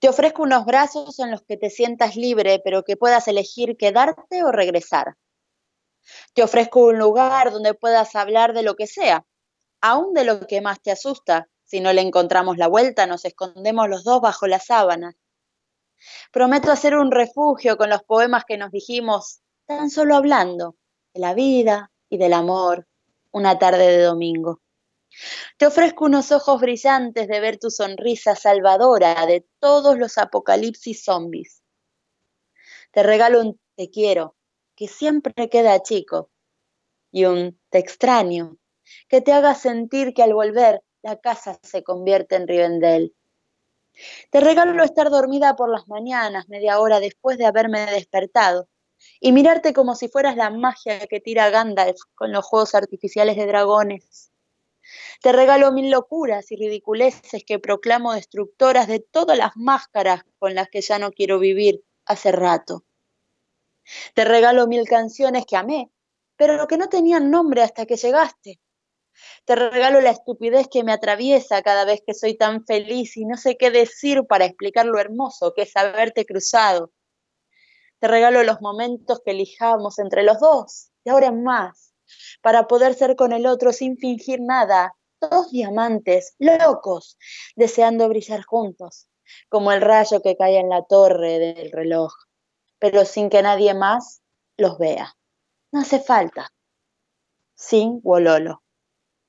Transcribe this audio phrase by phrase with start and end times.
[0.00, 4.42] Te ofrezco unos brazos en los que te sientas libre, pero que puedas elegir quedarte
[4.42, 5.16] o regresar.
[6.34, 9.26] Te ofrezco un lugar donde puedas hablar de lo que sea,
[9.82, 11.48] aún de lo que más te asusta.
[11.64, 15.16] Si no le encontramos la vuelta, nos escondemos los dos bajo las sábanas.
[16.32, 20.76] Prometo hacer un refugio con los poemas que nos dijimos tan solo hablando
[21.12, 22.86] de la vida y del amor
[23.32, 24.60] una tarde de domingo.
[25.56, 31.62] Te ofrezco unos ojos brillantes de ver tu sonrisa salvadora de todos los apocalipsis zombies.
[32.92, 34.36] Te regalo un te quiero
[34.74, 36.30] que siempre queda chico
[37.12, 38.56] y un te extraño
[39.08, 43.14] que te haga sentir que al volver la casa se convierte en Rivendell.
[44.30, 48.68] Te regalo estar dormida por las mañanas, media hora después de haberme despertado,
[49.20, 53.46] y mirarte como si fueras la magia que tira Gandalf con los juegos artificiales de
[53.46, 54.29] dragones.
[55.22, 60.68] Te regalo mil locuras y ridiculeces que proclamo destructoras de todas las máscaras con las
[60.68, 62.84] que ya no quiero vivir hace rato.
[64.14, 65.90] Te regalo mil canciones que amé,
[66.36, 68.60] pero que no tenían nombre hasta que llegaste.
[69.44, 73.36] Te regalo la estupidez que me atraviesa cada vez que soy tan feliz y no
[73.36, 76.92] sé qué decir para explicar lo hermoso que es haberte cruzado.
[77.98, 81.92] Te regalo los momentos que elijamos entre los dos, y ahora en más,
[82.42, 87.18] para poder ser con el otro sin fingir nada, dos diamantes, locos,
[87.56, 89.08] deseando brillar juntos,
[89.48, 92.12] como el rayo que cae en la torre del reloj,
[92.78, 94.22] pero sin que nadie más
[94.56, 95.16] los vea.
[95.72, 96.52] No hace falta.
[97.54, 98.62] Sin Wololo.